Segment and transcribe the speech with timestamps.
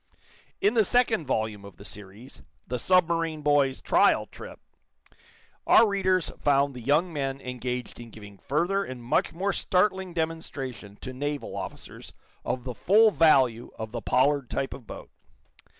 [0.61, 4.59] In the second volume of the series, "The Submarine Boys' Trial Trip,"
[5.67, 10.95] our readers found the young men engaged in giving further and much more startling demonstration
[11.01, 15.11] to naval officers of the full value of the Pollard type of boat.